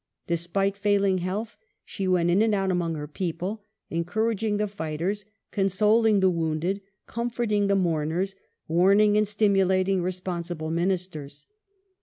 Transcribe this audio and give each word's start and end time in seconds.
Despite 0.25 0.75
failing 0.75 1.19
health 1.19 1.57
she 1.85 2.07
went 2.07 2.31
in 2.31 2.41
and 2.41 2.55
out 2.55 2.71
among 2.71 2.95
her 2.95 3.07
people: 3.07 3.61
encouraging 3.91 4.57
the 4.57 4.67
fighters, 4.67 5.25
consoling 5.51 6.21
the 6.21 6.29
wounded, 6.31 6.81
comforting 7.05 7.67
the 7.67 7.75
mournei 7.75 8.23
s, 8.23 8.35
warning 8.67 9.15
and 9.15 9.27
stimulating 9.27 10.01
responsible 10.01 10.71
Ministers. 10.71 11.45